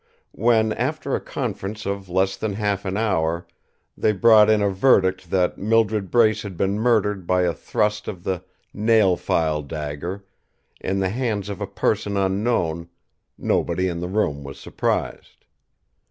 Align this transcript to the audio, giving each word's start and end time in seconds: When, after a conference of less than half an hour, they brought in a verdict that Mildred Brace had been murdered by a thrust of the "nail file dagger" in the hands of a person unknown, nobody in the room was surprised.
When, 0.31 0.73
after 0.73 1.13
a 1.13 1.21
conference 1.21 1.85
of 1.85 2.09
less 2.09 2.35
than 2.35 2.53
half 2.53 2.85
an 2.85 2.97
hour, 2.97 3.45
they 3.95 4.13
brought 4.13 4.49
in 4.49 4.59
a 4.59 4.69
verdict 4.71 5.29
that 5.29 5.59
Mildred 5.59 6.09
Brace 6.09 6.41
had 6.41 6.57
been 6.57 6.79
murdered 6.79 7.27
by 7.27 7.43
a 7.43 7.53
thrust 7.53 8.07
of 8.07 8.23
the 8.23 8.43
"nail 8.73 9.15
file 9.15 9.61
dagger" 9.61 10.25
in 10.79 10.97
the 11.01 11.09
hands 11.09 11.49
of 11.49 11.61
a 11.61 11.67
person 11.67 12.17
unknown, 12.17 12.89
nobody 13.37 13.87
in 13.87 13.99
the 13.99 14.09
room 14.09 14.43
was 14.43 14.59
surprised. 14.59 15.45